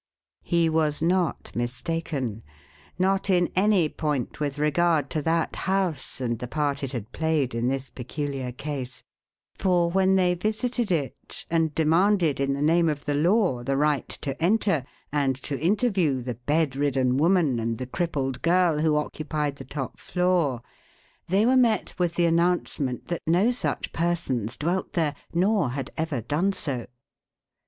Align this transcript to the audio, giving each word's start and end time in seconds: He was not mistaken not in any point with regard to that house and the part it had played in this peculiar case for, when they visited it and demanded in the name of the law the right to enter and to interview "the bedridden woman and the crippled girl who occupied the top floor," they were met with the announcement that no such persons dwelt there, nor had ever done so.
He 0.41 0.67
was 0.67 0.99
not 1.03 1.55
mistaken 1.55 2.41
not 2.97 3.29
in 3.29 3.51
any 3.55 3.87
point 3.87 4.39
with 4.39 4.57
regard 4.57 5.11
to 5.11 5.21
that 5.21 5.55
house 5.55 6.19
and 6.19 6.39
the 6.39 6.47
part 6.47 6.81
it 6.81 6.91
had 6.91 7.11
played 7.11 7.53
in 7.53 7.67
this 7.67 7.91
peculiar 7.91 8.51
case 8.51 9.03
for, 9.59 9.91
when 9.91 10.15
they 10.15 10.33
visited 10.33 10.89
it 10.89 11.45
and 11.51 11.75
demanded 11.75 12.39
in 12.39 12.53
the 12.53 12.63
name 12.63 12.89
of 12.89 13.05
the 13.05 13.13
law 13.13 13.61
the 13.61 13.77
right 13.77 14.09
to 14.09 14.35
enter 14.41 14.85
and 15.11 15.35
to 15.43 15.59
interview 15.59 16.19
"the 16.19 16.33
bedridden 16.49 17.17
woman 17.17 17.59
and 17.59 17.77
the 17.77 17.85
crippled 17.85 18.41
girl 18.41 18.79
who 18.79 18.97
occupied 18.97 19.57
the 19.57 19.65
top 19.65 19.99
floor," 19.99 20.63
they 21.27 21.45
were 21.45 21.55
met 21.55 21.93
with 21.99 22.15
the 22.15 22.25
announcement 22.25 23.07
that 23.09 23.21
no 23.27 23.51
such 23.51 23.93
persons 23.93 24.57
dwelt 24.57 24.93
there, 24.93 25.13
nor 25.31 25.69
had 25.69 25.91
ever 25.95 26.21
done 26.21 26.51
so. 26.51 26.87